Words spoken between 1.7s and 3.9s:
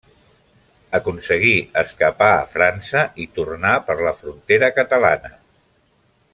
escapar a França i tornar